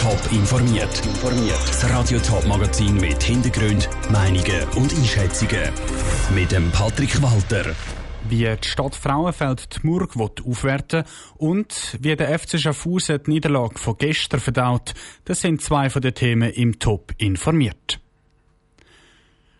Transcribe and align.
Top 0.00 0.32
informiert. 0.32 1.02
Das 1.66 1.90
Radio 1.90 2.18
Top 2.20 2.46
Magazin 2.46 2.96
mit 2.96 3.22
Hintergrund, 3.22 3.86
Meinungen 4.10 4.66
und 4.74 4.94
Einschätzungen 4.94 5.70
mit 6.34 6.50
dem 6.52 6.70
Patrick 6.70 7.20
Walter. 7.20 7.74
Wie 8.26 8.44
die 8.44 8.66
Stadt 8.66 8.94
Frauenfeld 8.94 9.68
die 9.76 9.86
Murg 9.86 10.16
aufwerten 10.16 11.04
und 11.36 11.98
wie 12.00 12.16
der 12.16 12.38
FC 12.38 12.58
Schaffhausen 12.58 13.22
die 13.26 13.30
Niederlage 13.30 13.78
von 13.78 13.98
gestern 13.98 14.40
verdaut, 14.40 14.94
das 15.26 15.42
sind 15.42 15.60
zwei 15.60 15.90
von 15.90 16.00
den 16.00 16.14
Themen 16.14 16.50
im 16.50 16.78
Top 16.78 17.12
informiert. 17.18 18.00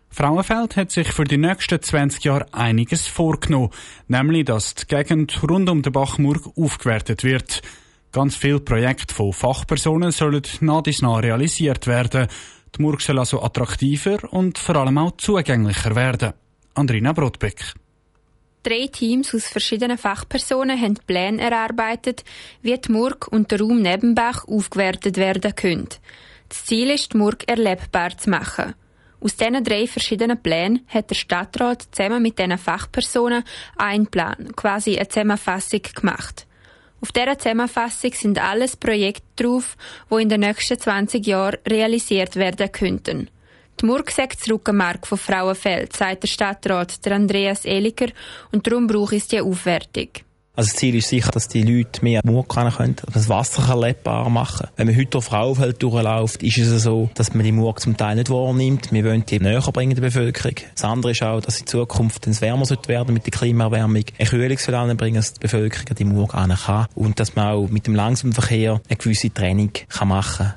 Frauenfeld 0.09 0.75
hat 0.75 0.89
sich 0.89 1.11
für 1.11 1.23
die 1.23 1.37
nächsten 1.37 1.79
20 1.79 2.23
Jahre 2.23 2.51
einiges 2.51 3.05
vorgenommen, 3.05 3.69
nämlich 4.07 4.45
dass 4.45 4.73
die 4.73 4.87
Gegend 4.87 5.39
rund 5.43 5.69
um 5.69 5.83
den 5.83 5.93
Bachmurg 5.93 6.49
aufgewertet 6.57 7.23
wird. 7.23 7.61
Ganz 8.11 8.35
viele 8.35 8.59
Projekte 8.59 9.13
von 9.13 9.31
Fachpersonen 9.31 10.11
sollen 10.11 10.41
nach 10.59 10.83
dies 10.83 11.01
nach 11.01 11.23
realisiert 11.23 11.87
werden. 11.87 12.27
Die 12.75 12.81
Murg 12.81 13.01
soll 13.01 13.19
also 13.19 13.41
attraktiver 13.41 14.33
und 14.33 14.57
vor 14.57 14.75
allem 14.75 14.97
auch 14.97 15.15
zugänglicher 15.17 15.95
werden. 15.95 16.33
Andrina 16.73 17.13
Brotbeck. 17.13 17.73
Drei 18.63 18.87
Teams 18.87 19.33
aus 19.33 19.47
verschiedenen 19.47 19.97
Fachpersonen 19.97 20.79
haben 20.79 20.95
Pläne 21.07 21.41
erarbeitet, 21.41 22.23
wie 22.61 22.77
die 22.77 22.91
Murg 22.91 23.27
und 23.29 23.49
der 23.49 23.61
Raum 23.61 23.81
Nebenbach 23.81 24.45
aufgewertet 24.47 25.17
werden 25.17 25.55
können. 25.55 25.89
Das 26.49 26.65
Ziel 26.65 26.91
ist, 26.91 27.13
die 27.13 27.17
Murg 27.17 27.47
erlebbar 27.47 28.17
zu 28.17 28.29
machen. 28.29 28.75
Aus 29.21 29.37
diesen 29.37 29.63
drei 29.63 29.87
verschiedenen 29.87 30.41
Plänen 30.41 30.85
hat 30.87 31.09
der 31.09 31.15
Stadtrat 31.15 31.87
zusammen 31.91 32.21
mit 32.21 32.37
diesen 32.37 32.57
Fachpersonen 32.57 33.43
einen 33.77 34.07
Plan, 34.07 34.51
quasi 34.55 34.97
eine 34.97 35.07
Zusammenfassung 35.07 35.81
gemacht. 35.95 36.45
Auf 37.01 37.11
dieser 37.11 37.37
Zusammenfassung 37.37 38.13
sind 38.13 38.39
alles 38.39 38.77
Projekte 38.77 39.43
drauf, 39.43 39.75
die 40.11 40.21
in 40.21 40.29
den 40.29 40.41
nächsten 40.41 40.79
20 40.79 41.25
Jahren 41.25 41.57
realisiert 41.67 42.35
werden 42.35 42.71
könnten. 42.71 43.29
Die 43.79 43.85
Murg 43.87 44.11
sagt 44.11 44.39
das 44.39 44.49
Rückenmark 44.49 45.07
von 45.07 45.17
Frauenfeld, 45.17 45.95
sagt 45.95 46.23
der 46.23 46.27
Stadtrat 46.27 47.03
der 47.03 47.13
Andreas 47.13 47.65
Eliker, 47.65 48.09
und 48.51 48.67
darum 48.67 48.85
brauche 48.85 49.15
ich 49.15 49.27
die 49.27 49.41
Aufwertung. 49.41 50.09
Also 50.53 50.69
das 50.69 50.75
Ziel 50.75 50.95
ist 50.95 51.07
sicher, 51.07 51.31
dass 51.31 51.47
die 51.47 51.63
Leute 51.63 52.03
mehr 52.03 52.19
Murg 52.25 52.49
können, 52.49 52.95
das 53.13 53.29
Wasser 53.29 53.69
erlebbar 53.69 54.29
machen 54.29 54.67
Wenn 54.75 54.87
man 54.87 54.97
heute 54.97 55.17
auf 55.19 55.25
Frauenfeld 55.25 55.81
durchläuft, 55.81 56.43
ist 56.43 56.57
es 56.57 56.83
so, 56.83 57.09
dass 57.13 57.33
man 57.33 57.45
die 57.45 57.53
Murg 57.53 57.79
zum 57.79 57.95
Teil 57.95 58.17
nicht 58.17 58.29
wahrnimmt. 58.29 58.91
Wir 58.91 59.05
wollen 59.05 59.25
die 59.25 59.39
näher 59.39 59.61
bringen 59.61 59.95
der 59.95 60.01
Bevölkerung. 60.01 60.55
Das 60.75 60.83
andere 60.83 61.13
ist 61.13 61.23
auch, 61.23 61.39
dass 61.39 61.61
in 61.61 61.67
Zukunft 61.67 62.27
es 62.27 62.41
wärmer 62.41 62.65
sollte 62.65 62.89
werden 62.89 63.13
mit 63.13 63.25
der 63.25 63.31
Klimaerwärmung. 63.31 64.03
Eine 64.19 64.29
Kühlung 64.29 64.57
soll 64.57 64.95
bringen, 64.95 65.15
dass 65.15 65.33
die 65.33 65.39
Bevölkerung 65.39 65.85
die 65.97 66.03
Murg 66.03 66.31
kann. 66.31 66.87
Und 66.95 67.21
dass 67.21 67.35
man 67.35 67.47
auch 67.47 67.67
mit 67.69 67.87
dem 67.87 67.95
langsamen 67.95 68.33
Verkehr 68.33 68.81
eine 68.89 68.97
gewisse 68.97 69.33
Training 69.33 69.71
kann 69.87 70.09
machen 70.09 70.47
kann. 70.47 70.55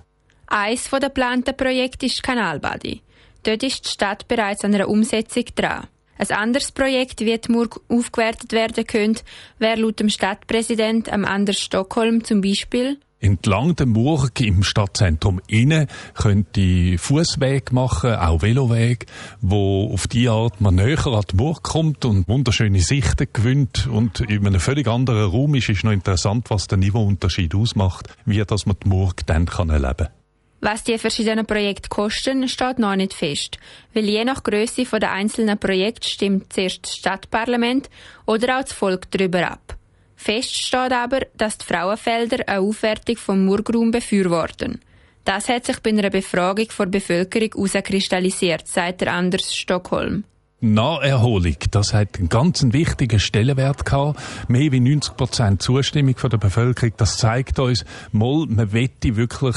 Eines 0.49 0.91
der 0.91 1.01
geplanten 1.01 1.57
Projekte 1.57 2.07
ist 2.07 2.23
Kanalbadi. 2.23 3.01
Dort 3.45 3.63
ist 3.63 3.85
die 3.85 3.91
Stadt 3.91 4.27
bereits 4.27 4.65
an 4.65 4.75
einer 4.75 4.89
Umsetzung 4.89 5.45
dran. 5.55 5.87
Ein 6.19 6.31
anderes 6.31 6.73
Projekt, 6.73 7.21
wie 7.21 7.39
die 7.39 7.53
Murg 7.53 7.81
aufgewertet 7.89 8.53
werden 8.53 8.87
könnte, 8.87 9.23
wäre 9.59 9.81
laut 9.81 10.01
dem 10.01 10.09
Stadtpräsident 10.09 11.13
am 11.13 11.25
Anders 11.25 11.59
Stockholm 11.59 12.25
zum 12.25 12.41
Beispiel? 12.41 12.99
Entlang 13.25 13.75
der 13.75 13.87
Murg 13.87 14.39
im 14.41 14.63
Stadtzentrum 14.63 15.41
innen 15.47 15.87
könnt 16.13 16.59
ihr 16.59 16.99
Fußweg 16.99 17.73
machen, 17.73 18.17
auch 18.17 18.43
Veloweg, 18.43 19.07
wo 19.41 19.91
auf 19.91 20.07
die 20.07 20.29
Art 20.29 20.61
man 20.61 20.75
näher 20.75 21.07
an 21.07 21.23
die 21.31 21.37
Murg 21.37 21.63
kommt 21.63 22.05
und 22.05 22.29
wunderschöne 22.29 22.81
Sichten 22.81 23.29
gewinnt. 23.33 23.87
Und 23.87 24.21
in 24.21 24.47
einem 24.47 24.61
völlig 24.61 24.87
anderen 24.89 25.31
Raum 25.31 25.55
ist, 25.55 25.71
ist 25.71 25.85
noch 25.85 25.93
interessant, 25.93 26.51
was 26.51 26.67
der 26.67 26.77
Niveauunterschied 26.77 27.55
ausmacht, 27.55 28.15
wie 28.27 28.45
dass 28.45 28.67
man 28.67 28.77
die 28.85 28.89
Murg 28.89 29.25
dann 29.27 29.47
erleben 29.47 29.97
kann. 29.97 30.24
Was 30.65 30.83
die 30.83 30.97
verschiedenen 30.97 31.45
Projekte 31.45 31.91
kosten, 31.91 32.49
steht 32.49 32.79
noch 32.79 32.97
nicht 32.97 33.13
fest, 33.13 33.59
weil 33.93 34.07
je 34.09 34.25
nach 34.25 34.43
Größe 34.43 34.87
der 34.99 35.13
einzelnen 35.13 35.59
Projekte 35.59 36.09
stimmt 36.09 36.55
zuerst 36.55 36.87
das 36.87 36.97
Stadtparlament 36.97 37.91
oder 38.25 38.57
auch 38.57 38.63
das 38.63 38.73
Volk 38.73 39.11
darüber 39.11 39.47
ab. 39.51 39.77
Fest 40.17 40.57
steht 40.57 40.91
aber, 40.91 41.21
dass 41.37 41.59
die 41.59 41.67
Frauenfelder 41.67 42.49
eine 42.49 42.61
Aufwertung 42.61 43.19
vom 43.19 43.45
Murgraum 43.45 43.91
befürworten. 43.91 44.81
Das 45.27 45.51
hat 45.51 45.67
sich 45.67 45.81
bei 45.81 45.91
einer 45.91 46.09
Befragung 46.09 46.71
vor 46.71 46.87
Bevölkerung 46.87 47.51
herauskristallisiert, 47.55 48.67
sagt 48.67 49.03
der 49.03 49.13
Anders 49.13 49.55
Stockholm. 49.55 50.25
Naherholung, 50.65 51.57
das 51.71 51.93
hat 51.93 52.19
einen 52.19 52.31
ganz 52.31 52.65
wichtigen 52.71 53.21
Stellenwert 53.21 53.85
gehabt. 53.85 54.19
Mehr 54.49 54.73
wie 54.73 54.81
90 54.81 55.17
Prozent 55.17 55.63
Zustimmung 55.63 56.17
von 56.17 56.31
der 56.31 56.39
Bevölkerung. 56.39 56.95
Das 56.97 57.19
zeigt 57.19 57.59
uns, 57.59 57.85
mal, 58.13 58.47
man 58.49 58.73
wette 58.73 59.17
wirklich 59.17 59.57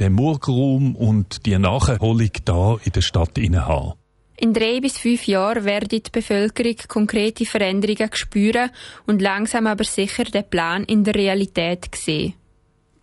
den 0.00 0.14
Murgraum 0.14 0.96
und 0.96 1.44
die 1.44 1.58
Nacherholung 1.58 2.30
da 2.44 2.76
in 2.82 2.92
der 2.92 3.02
Stadt 3.02 3.38
haben. 3.38 3.92
In 4.38 4.52
drei 4.52 4.80
bis 4.80 4.98
fünf 4.98 5.26
Jahren 5.26 5.64
werde 5.64 6.00
die 6.00 6.10
Bevölkerung 6.10 6.76
konkrete 6.88 7.44
Veränderungen 7.44 8.10
spüren 8.12 8.70
und 9.06 9.22
langsam 9.22 9.66
aber 9.66 9.84
sicher 9.84 10.24
den 10.24 10.48
Plan 10.48 10.84
in 10.84 11.04
der 11.04 11.14
Realität 11.14 11.94
sehen. 11.94 12.34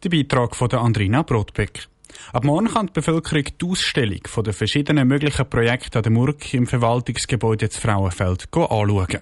Der 0.04 0.10
Beitrag 0.10 0.56
von 0.56 0.72
Andrina 0.72 1.22
Brotbeck. 1.22 1.88
Ab 2.32 2.44
morgen 2.44 2.68
kann 2.68 2.88
die 2.88 2.94
Bevölkerung 2.94 3.44
die 3.60 3.66
Ausstellung 3.66 4.22
von 4.28 4.44
den 4.44 4.54
verschiedenen 4.54 5.08
möglichen 5.08 5.50
Projekten 5.50 5.98
an 5.98 6.04
der 6.04 6.12
Murg 6.12 6.54
im 6.54 6.68
Verwaltungsgebäude 6.68 7.68
des 7.68 7.78
Frauenfeld 7.78 8.48
anschauen. 8.52 9.22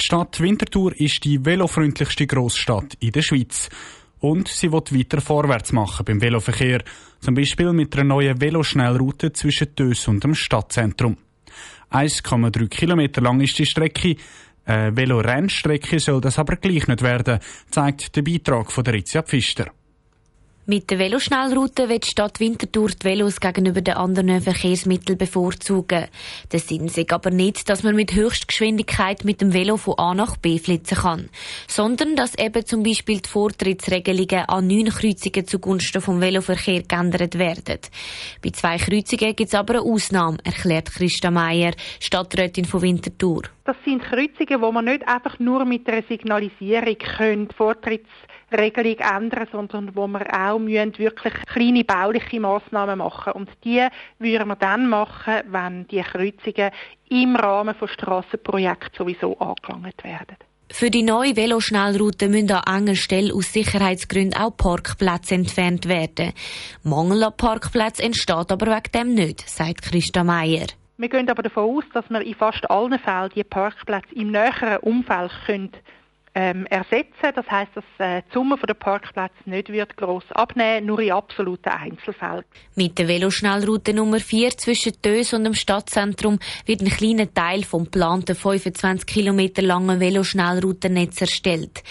Die 0.00 0.04
Stadt 0.04 0.40
Winterthur 0.40 0.98
ist 0.98 1.24
die 1.24 1.44
velofreundlichste 1.44 2.26
Grossstadt 2.26 2.94
in 3.00 3.12
der 3.12 3.22
Schweiz. 3.22 3.68
Und 4.20 4.48
sie 4.48 4.72
wird 4.72 4.94
weiter 4.94 5.20
vorwärts 5.20 5.72
machen 5.72 6.04
beim 6.04 6.20
Veloverkehr. 6.20 6.82
Zum 7.20 7.34
Beispiel 7.34 7.72
mit 7.72 7.94
einer 7.94 8.04
neuen 8.04 8.40
Veloschnellroute 8.40 9.32
zwischen 9.32 9.74
Dös 9.74 10.08
und 10.08 10.24
dem 10.24 10.34
Stadtzentrum. 10.34 11.16
1,3 11.90 12.68
Kilometer 12.68 13.20
lang 13.20 13.40
ist 13.40 13.58
die 13.58 13.66
Strecke. 13.66 14.16
Eine 14.64 14.96
Velorennstrecke 14.96 15.98
soll 15.98 16.20
das 16.20 16.38
aber 16.38 16.56
gleich 16.56 16.86
nicht 16.86 17.02
werden, 17.02 17.40
zeigt 17.70 18.14
der 18.14 18.22
Beitrag 18.22 18.70
von 18.70 18.84
der 18.84 18.94
Ritzia 18.94 19.22
Pfister. 19.22 19.72
Mit 20.70 20.88
der 20.88 21.00
Veloschnellroute 21.00 21.88
wird 21.88 22.04
die 22.04 22.10
Stadt 22.10 22.38
Winterthur 22.38 22.90
die 22.90 23.04
Velos 23.04 23.40
gegenüber 23.40 23.80
den 23.80 23.94
anderen 23.94 24.40
Verkehrsmitteln 24.40 25.18
bevorzugen. 25.18 26.06
Der 26.52 26.60
Sinn 26.60 26.84
ist 26.84 27.12
aber 27.12 27.30
nicht, 27.30 27.68
dass 27.68 27.82
man 27.82 27.96
mit 27.96 28.14
Höchstgeschwindigkeit 28.14 29.24
mit 29.24 29.40
dem 29.40 29.52
Velo 29.52 29.76
von 29.76 29.98
A 29.98 30.14
nach 30.14 30.36
B 30.36 30.60
flitzen 30.60 30.98
kann, 30.98 31.28
sondern 31.66 32.14
dass 32.14 32.38
eben 32.38 32.64
zum 32.64 32.84
Beispiel 32.84 33.18
die 33.18 33.28
Vortrittsregelungen 33.28 34.48
an 34.48 34.68
neun 34.68 34.90
Kreuzungen 34.90 35.44
zugunsten 35.44 36.00
vom 36.00 36.20
Veloverkehr 36.20 36.84
geändert 36.84 37.36
werden. 37.36 37.80
Bei 38.40 38.50
zwei 38.50 38.76
Kreuzungen 38.76 39.34
gibt 39.34 39.48
es 39.48 39.54
aber 39.56 39.80
eine 39.80 39.82
Ausnahme, 39.82 40.38
erklärt 40.44 40.92
Christa 40.92 41.32
Meier, 41.32 41.72
Stadträtin 41.98 42.64
von 42.64 42.82
Winterthur. 42.82 43.42
Das 43.64 43.74
sind 43.84 44.04
Kreuzungen, 44.04 44.60
wo 44.60 44.70
man 44.70 44.84
nicht 44.84 45.06
einfach 45.08 45.40
nur 45.40 45.64
mit 45.64 45.88
einer 45.88 46.04
Signalisierung 46.08 46.96
können, 46.96 47.48
Vortritts 47.56 48.08
Regelung 48.58 48.98
ändern, 48.98 49.48
sondern 49.52 49.94
wo 49.94 50.06
wir 50.06 50.26
auch 50.32 50.58
müssen 50.58 50.98
wirklich 50.98 51.34
kleine 51.46 51.84
bauliche 51.84 52.40
Massnahmen 52.40 52.98
machen 52.98 53.32
und 53.32 53.50
die 53.64 53.86
würden 54.18 54.48
wir 54.48 54.56
dann 54.56 54.88
machen, 54.88 55.42
wenn 55.48 55.86
die 55.88 56.02
Kreuzungen 56.02 56.70
im 57.08 57.36
Rahmen 57.36 57.74
von 57.74 57.88
Strassenprojekten 57.88 58.96
sowieso 58.96 59.38
angelangt 59.38 60.04
werden. 60.04 60.36
Für 60.72 60.88
die 60.88 61.02
neue 61.02 61.34
Veloschnellroute 61.34 62.28
müssen 62.28 62.52
an 62.52 62.82
enger 62.82 62.94
Stelle 62.94 63.34
aus 63.34 63.52
Sicherheitsgründen 63.52 64.40
auch 64.40 64.56
Parkplätze 64.56 65.34
entfernt 65.34 65.88
werden. 65.88 66.32
Mangel 66.84 67.24
an 67.24 67.36
Parkplätzen 67.36 68.06
entsteht 68.06 68.52
aber 68.52 68.66
wegen 68.66 68.92
dem 68.94 69.14
nicht, 69.14 69.48
sagt 69.48 69.82
Christa 69.82 70.22
Meier. 70.22 70.66
Wir 70.96 71.08
gehen 71.08 71.28
aber 71.28 71.42
davon 71.42 71.78
aus, 71.78 71.84
dass 71.92 72.08
wir 72.08 72.20
in 72.20 72.34
fast 72.34 72.70
allen 72.70 72.98
Fällen 73.00 73.30
die 73.34 73.42
Parkplätze 73.42 74.14
im 74.14 74.30
näheren 74.30 74.78
Umfeld 74.78 75.32
können 75.44 75.72
ähm, 76.34 76.66
ersetzen. 76.66 77.32
Das 77.34 77.50
heißt, 77.50 77.72
dass 77.74 77.84
äh, 77.98 78.22
die 78.28 78.34
Summe 78.34 78.56
der 78.56 78.74
Parkplätze 78.74 79.34
nicht 79.44 79.70
wird 79.70 79.96
gross 79.96 80.24
abnehmen, 80.30 80.86
nur 80.86 81.00
in 81.00 81.12
absoluten 81.12 81.70
Einzelfällen. 81.70 82.44
Mit 82.76 82.98
der 82.98 83.08
Veloschnellroute 83.08 83.94
Nummer 83.94 84.20
4 84.20 84.50
zwischen 84.50 84.92
Dös 85.04 85.32
und 85.32 85.44
dem 85.44 85.54
Stadtzentrum 85.54 86.38
wird 86.66 86.82
ein 86.82 86.88
kleiner 86.88 87.32
Teil 87.32 87.64
vom 87.64 87.84
geplanten 87.84 88.36
25 88.36 89.06
Kilometer 89.06 89.62
langen 89.62 90.00
Veloschnellroutennetz 90.00 91.20
erstellt. 91.20 91.82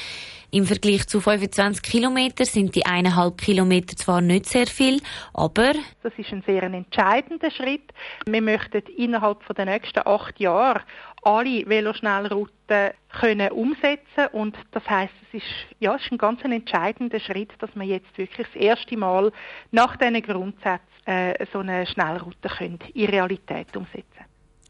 Im 0.51 0.65
Vergleich 0.65 1.07
zu 1.07 1.21
25 1.21 1.83
Kilometern 1.83 2.45
sind 2.45 2.73
die 2.73 2.83
eineinhalb 2.83 3.37
Kilometer 3.37 3.95
zwar 3.95 4.19
nicht 4.19 4.47
sehr 4.47 4.65
viel, 4.65 4.99
aber 5.31 5.73
das 6.01 6.13
ist 6.17 6.31
ein 6.31 6.41
sehr 6.41 6.63
entscheidender 6.63 7.51
Schritt. 7.51 7.93
Wir 8.25 8.41
möchten 8.41 8.81
innerhalb 8.97 9.45
der 9.55 9.65
nächsten 9.65 9.99
acht 10.07 10.39
Jahre 10.39 10.81
alle 11.21 11.67
Veloschnellrouten 11.67 12.91
können 13.19 13.51
umsetzen 13.51 14.27
und 14.31 14.57
das 14.71 14.89
heißt, 14.89 15.13
es 15.27 15.41
ist 15.41 15.51
ja 15.79 15.95
es 15.95 16.01
ist 16.03 16.13
ein 16.13 16.17
ganz 16.17 16.43
entscheidender 16.43 17.19
Schritt, 17.19 17.51
dass 17.59 17.69
wir 17.75 17.85
jetzt 17.85 18.17
wirklich 18.17 18.47
das 18.51 18.55
erste 18.55 18.97
Mal 18.97 19.31
nach 19.69 19.97
diesen 19.97 20.21
Grundsätzen 20.23 20.79
äh, 21.05 21.45
so 21.53 21.59
eine 21.59 21.85
Schnellroute 21.85 22.49
können 22.49 22.79
in 22.95 23.05
Realität 23.05 23.75
umsetzen. 23.77 24.25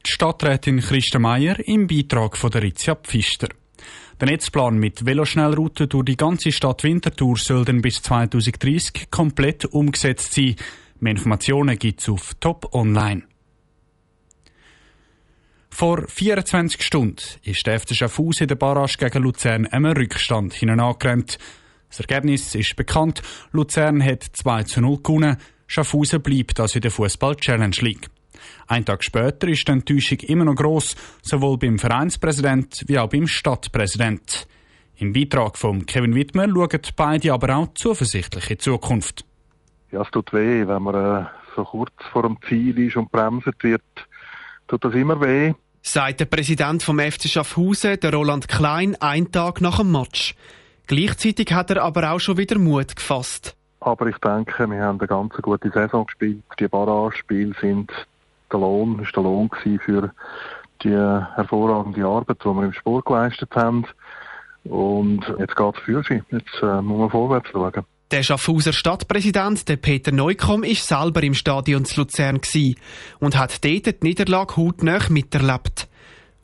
Die 0.06 0.12
Stadträtin 0.12 0.80
Christa 0.80 1.20
Meier 1.20 1.56
im 1.66 1.88
Beitrag 1.88 2.36
von 2.36 2.52
der 2.52 2.64
Ritzia 2.64 2.96
Pfister. 2.96 3.48
Der 4.19 4.27
Netzplan 4.27 4.77
mit 4.77 5.06
Veloschnellrouten 5.06 5.88
durch 5.88 6.04
die 6.04 6.18
ganze 6.18 6.51
Stadt 6.51 6.83
Winterthur 6.83 7.38
soll 7.38 7.63
dann 7.63 7.81
bis 7.81 8.01
2030 8.01 9.10
komplett 9.10 9.63
umgesetzt 9.63 10.33
sein. 10.33 10.57
Mehr 11.00 11.12
Informationen 11.12 11.80
gibt 11.80 12.01
es 12.01 12.10
auf 12.10 12.33
Top 12.42 12.74
Online. 12.74 13.24
Vor 15.69 16.06
24 16.06 16.83
Stunden 16.83 17.24
ist 17.44 17.66
der 17.66 17.80
FC 17.80 17.95
Schaffhausen 17.95 18.44
in 18.44 18.48
der 18.50 18.56
Barrage 18.56 18.98
gegen 18.98 19.24
Luzern 19.24 19.66
einem 19.68 19.94
Rückstand 19.94 20.54
hineinangerannt. 20.54 21.38
Das 21.88 22.01
Ergebnis 22.01 22.54
ist 22.56 22.75
bekannt. 22.75 23.21
Luzern 23.54 24.04
hat 24.04 24.24
2 24.24 24.63
zu 24.63 24.81
0 24.81 24.98
gewonnen. 24.98 25.38
Schaffhausen 25.66 26.21
bleibt 26.21 26.60
also 26.60 26.75
in 26.75 26.81
der 26.81 26.92
Fußball 26.92 27.38
Challenge 27.38 27.77
League. 27.80 28.10
Ein 28.68 28.86
Tag 28.86 29.03
später 29.03 29.47
ist 29.47 29.68
die 29.68 29.71
Enttäuschung 29.71 30.19
immer 30.19 30.45
noch 30.45 30.56
gross, 30.56 30.95
sowohl 31.21 31.57
beim 31.57 31.80
Vereinspräsident 31.80 32.83
wie 32.88 33.00
auch 33.00 33.09
beim 33.09 33.27
Stadtpräsident. 33.27 34.47
Im 34.97 35.13
Beitrag 35.13 35.57
von 35.57 35.86
Kevin 35.86 36.13
Wittmer 36.13 36.47
schauen 36.47 36.81
beide 36.95 37.33
aber 37.33 37.56
auch 37.56 37.74
zuversichtlich 37.74 38.50
in 38.50 38.56
die 38.56 38.57
Zukunft. 38.57 39.25
Ja, 39.91 40.01
es 40.01 40.12
tut 40.12 40.33
weh, 40.33 40.68
wenn 40.68 40.83
man 40.83 40.95
äh, 40.95 41.25
so 41.56 41.63
kurz 41.63 41.94
vor 42.12 42.24
dem 42.24 42.38
Ziel 42.47 42.77
ist 42.80 42.97
und 42.97 43.12
bremset 43.12 43.63
wird, 43.63 43.81
tut 44.68 44.83
das 44.83 44.94
immer 44.94 45.19
weh. 45.21 45.53
Sagt 45.81 46.19
der 46.19 46.25
Präsident 46.25 46.83
vom 46.83 47.00
FC 47.00 47.30
Schaffhausen, 47.30 48.00
der 48.00 48.13
Roland 48.13 48.47
Klein, 48.47 48.95
einen 49.00 49.31
Tag 49.31 49.62
nach 49.62 49.77
dem 49.77 49.92
Match. 49.92 50.35
Gleichzeitig 50.88 51.53
hat 51.53 51.71
er 51.71 51.83
aber 51.83 52.12
auch 52.12 52.19
schon 52.19 52.38
wieder 52.38 52.59
Mut 52.59 52.95
gefasst. 52.95 53.56
Aber 53.80 54.07
ich 54.07 54.18
denke, 54.18 54.69
wir 54.69 54.81
haben 54.81 55.00
eine 55.00 55.07
ganz 55.07 55.33
gute 55.35 55.71
Saison 55.71 56.06
gespielt. 56.06 56.44
Die 56.59 56.68
Barrage-Spiele 56.68 57.56
sind 57.62 57.92
der 58.51 58.60
Lohn, 58.60 59.00
ist 59.00 59.16
der 59.16 59.24
Lohn 59.24 59.50
für 59.86 60.12
die 60.84 60.90
hervorragende 60.90 62.06
Arbeit, 62.06 62.38
die 62.44 62.48
wir 62.48 62.63
im 62.63 62.74
Sport 62.74 63.06
geleistet 63.06 63.56
haben. 63.56 63.86
Und 64.63 65.22
jetzt 65.40 65.56
geht 65.56 65.75
es 65.75 65.81
für 65.81 66.04
sie. 66.04 66.22
Jetzt 66.31 66.62
äh, 66.62 66.81
muss 66.81 67.00
man 67.00 67.10
vorwärts 67.10 67.50
schauen. 67.51 67.86
Der 68.12 68.24
Schaffhauser 68.24 68.74
Stadtpräsident, 68.74 69.69
der 69.69 69.78
Peter 69.78 70.12
Neukomm, 70.12 70.63
ist 70.63 70.88
selber 70.88 71.22
im 71.22 71.36
Stadion 71.36 71.86
zu 71.86 72.01
Luzern 72.01 72.42
und 73.19 73.38
hat 73.38 73.63
dort 73.63 73.86
die 73.86 73.96
Niederlage 74.01 74.57
hautnah 74.57 75.00
miterlebt. 75.10 75.88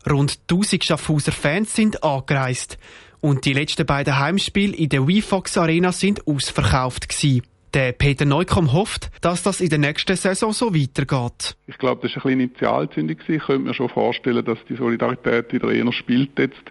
Rund 0.08 0.38
1000 0.52 0.84
Schaffhauser 0.84 1.32
Fans 1.32 1.74
sind 1.74 2.04
angereist 2.04 2.78
und 3.20 3.46
die 3.46 3.54
letzten 3.54 3.88
beiden 3.88 4.20
Heimspiele 4.20 4.76
in 4.76 4.90
der 4.90 5.08
WeFox 5.08 5.58
Arena 5.58 5.92
sind 5.92 6.28
ausverkauft 6.28 7.10
gewesen. 7.10 7.42
Der 7.76 7.92
Peter 7.92 8.24
Neukomm 8.24 8.72
hofft, 8.72 9.12
dass 9.20 9.44
das 9.44 9.60
in 9.60 9.68
der 9.68 9.80
nächsten 9.80 10.16
Saison 10.16 10.54
so 10.54 10.74
weitergeht. 10.74 11.58
Ich 11.68 11.78
glaube, 11.78 12.08
das 12.08 12.16
war 12.16 12.32
eine 12.32 12.44
Initialzündung. 12.44 13.18
Ich 13.28 13.44
könnte 13.44 13.68
mir 13.68 13.74
schon 13.74 13.90
vorstellen, 13.90 14.46
dass 14.46 14.58
die 14.70 14.78
Solidarität 14.78 15.52
wieder 15.52 15.70
eher 15.70 15.92
spielt 15.92 16.40
jetzt 16.40 16.64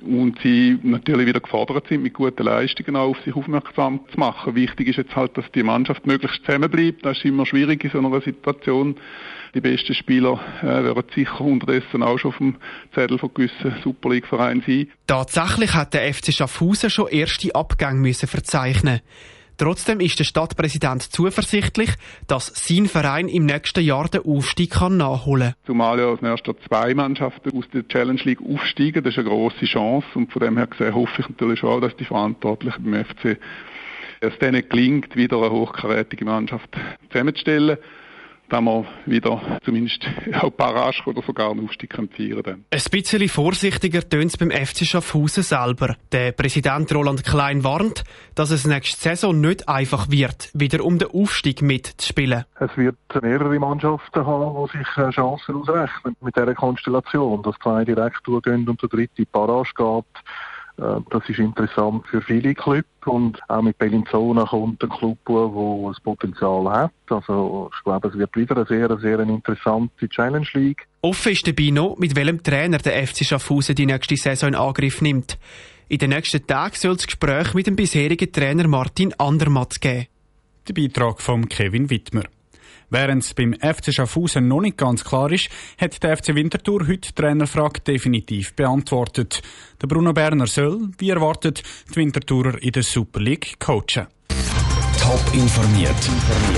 und 0.00 0.38
sie 0.42 0.78
natürlich 0.82 1.26
wieder 1.26 1.40
gefordert 1.40 1.88
sind, 1.88 2.02
mit 2.02 2.14
guten 2.14 2.44
Leistungen 2.44 2.96
auch 2.96 3.10
auf 3.10 3.20
sich 3.22 3.36
aufmerksam 3.36 4.00
zu 4.10 4.18
machen. 4.18 4.54
Wichtig 4.54 4.88
ist 4.88 4.96
jetzt 4.96 5.14
halt, 5.14 5.36
dass 5.36 5.44
die 5.54 5.62
Mannschaft 5.62 6.06
möglichst 6.06 6.42
zusammenbleibt. 6.46 7.04
Das 7.04 7.18
ist 7.18 7.26
immer 7.26 7.44
schwierig 7.44 7.84
in 7.84 7.90
so 7.90 7.98
einer 7.98 8.22
Situation. 8.22 8.96
Die 9.54 9.60
besten 9.60 9.94
Spieler 9.94 10.40
äh, 10.62 10.84
werden 10.84 11.04
sicher 11.14 11.42
unterdessen 11.42 12.02
auch 12.02 12.16
schon 12.16 12.30
auf 12.30 12.38
dem 12.38 12.56
Zettel 12.94 13.18
von 13.18 13.34
gewissen 13.34 13.74
Super 13.84 14.08
League-Vereinen 14.08 14.62
sein. 14.66 14.88
Tatsächlich 15.06 15.74
hat 15.74 15.92
der 15.92 16.14
FC 16.14 16.32
Schaffhausen 16.32 16.88
schon 16.88 17.08
erste 17.08 17.54
Abgänge 17.54 18.00
müssen 18.00 18.26
verzeichnen 18.26 19.02
Trotzdem 19.60 20.00
ist 20.00 20.18
der 20.18 20.24
Stadtpräsident 20.24 21.02
zuversichtlich, 21.02 21.90
dass 22.26 22.46
sein 22.46 22.86
Verein 22.86 23.28
im 23.28 23.44
nächsten 23.44 23.84
Jahr 23.84 24.08
den 24.08 24.22
Aufstieg 24.24 24.80
nachholen 24.80 25.50
kann. 25.50 25.66
Zumal 25.66 25.98
ja 25.98 26.08
als 26.08 26.22
nächster 26.22 26.54
zwei 26.66 26.94
Mannschaften 26.94 27.54
aus 27.54 27.66
der 27.70 27.86
Challenge 27.86 28.22
League 28.24 28.40
aufsteigen, 28.40 29.04
das 29.04 29.12
ist 29.12 29.18
eine 29.18 29.28
grosse 29.28 29.66
Chance 29.66 30.06
und 30.14 30.32
von 30.32 30.40
dem 30.40 30.56
her 30.56 30.66
gesehen 30.66 30.94
hoffe 30.94 31.20
ich 31.20 31.28
natürlich 31.28 31.60
schon, 31.60 31.82
dass 31.82 31.94
die 31.94 32.06
Verantwortlichen 32.06 32.84
beim 32.84 33.04
FC 33.04 33.38
es 34.20 34.38
denen 34.38 34.66
gelingt, 34.66 35.14
wieder 35.14 35.36
eine 35.36 35.50
hochkarätige 35.50 36.24
Mannschaft 36.24 36.74
zusammenzustellen 37.10 37.76
dass 38.50 38.60
wir 38.60 38.84
wieder 39.06 39.40
zumindest 39.64 40.04
auch 40.40 40.50
Parage 40.50 41.02
oder 41.06 41.22
sogar 41.22 41.50
einen 41.50 41.64
Aufstieg 41.64 41.94
feiern 41.94 42.42
können. 42.42 42.64
Ein 42.70 42.82
bisschen 42.90 43.28
vorsichtiger 43.28 44.06
tönt 44.06 44.26
es 44.26 44.36
beim 44.36 44.50
FC 44.50 44.84
Schaffhausen 44.84 45.42
selber. 45.42 45.96
Der 46.12 46.32
Präsident 46.32 46.92
Roland 46.94 47.24
Klein 47.24 47.64
warnt, 47.64 48.04
dass 48.34 48.50
es 48.50 48.66
nächste 48.66 49.00
Saison 49.00 49.40
nicht 49.40 49.68
einfach 49.68 50.10
wird, 50.10 50.50
wieder 50.52 50.84
um 50.84 50.98
den 50.98 51.10
Aufstieg 51.10 51.62
mitzuspielen. 51.62 52.44
Es 52.58 52.76
wird 52.76 52.96
mehrere 53.22 53.58
Mannschaften 53.58 54.26
haben, 54.26 54.68
die 54.72 54.78
sich 54.78 54.96
äh, 54.96 55.10
Chancen 55.10 55.54
ausrechnen 55.54 56.16
mit 56.20 56.36
dieser 56.36 56.54
Konstellation, 56.54 57.42
dass 57.42 57.56
zwei 57.62 57.84
direkt 57.84 58.26
durchgehen 58.26 58.68
und 58.68 58.82
der 58.82 58.88
dritte 58.88 59.24
Parage 59.26 59.70
geht. 59.76 60.24
Äh, 60.80 61.00
das 61.10 61.28
ist 61.28 61.38
interessant 61.38 62.06
für 62.08 62.22
viele 62.22 62.54
Clubs 62.54 62.88
und 63.04 63.38
auch 63.48 63.62
mit 63.62 63.76
Bellinzona 63.78 64.46
kommt 64.46 64.82
ein 64.82 64.88
Club, 64.88 65.18
der 65.28 65.36
ein 65.36 65.94
Potenzial 66.02 66.70
hat. 66.70 66.92
Also 67.08 67.70
ich 67.74 67.84
glaube, 67.84 68.08
es 68.08 68.14
wird 68.14 68.34
wieder 68.36 68.56
eine 68.56 68.66
sehr, 68.66 68.98
sehr 68.98 69.20
interessante 69.20 70.08
Challenge 70.08 70.46
League. 70.54 70.86
Offen 71.02 71.32
ist 71.32 71.46
dabei 71.46 71.70
noch, 71.70 71.98
mit 71.98 72.16
welchem 72.16 72.42
Trainer 72.42 72.78
der 72.78 73.06
FC 73.06 73.24
Schaffhausen 73.24 73.74
die 73.74 73.86
nächste 73.86 74.16
Saison 74.16 74.50
in 74.50 74.54
Angriff 74.54 75.00
nimmt. 75.02 75.38
In 75.88 75.98
den 75.98 76.10
nächsten 76.10 76.46
Tagen 76.46 76.76
soll 76.76 76.94
es 76.94 77.06
Gespräch 77.06 77.52
mit 77.52 77.66
dem 77.66 77.76
bisherigen 77.76 78.32
Trainer 78.32 78.68
Martin 78.68 79.12
Andermatt 79.18 79.80
geben. 79.80 80.06
Der 80.68 80.74
Beitrag 80.74 81.20
von 81.20 81.48
Kevin 81.48 81.90
Wittmer. 81.90 82.22
Während 82.90 83.22
es 83.22 83.34
beim 83.34 83.54
FC 83.54 83.94
Schaffhausen 83.94 84.48
noch 84.48 84.60
nicht 84.60 84.76
ganz 84.76 85.04
klar 85.04 85.30
ist, 85.30 85.48
hat 85.80 86.02
der 86.02 86.16
FC 86.16 86.34
Winterthur 86.34 86.88
heute 86.88 86.98
die 86.98 87.14
Trainerfrage 87.14 87.80
definitiv 87.80 88.54
beantwortet. 88.54 89.42
Der 89.80 89.86
Bruno 89.86 90.12
Berner 90.12 90.48
soll, 90.48 90.88
wie 90.98 91.10
erwartet, 91.10 91.62
die 91.90 91.96
Winterthurer 91.96 92.60
in 92.60 92.72
der 92.72 92.82
Super 92.82 93.20
League 93.20 93.60
coachen. 93.60 94.08
Top 95.00 95.22
informiert, 95.32 95.94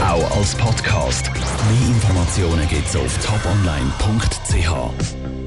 auch 0.00 0.36
als 0.36 0.54
Podcast. 0.56 1.30
Mehr 1.32 1.88
Informationen 1.88 2.66
gibt's 2.68 2.96
auf 2.96 3.16
toponline.ch. 3.24 5.41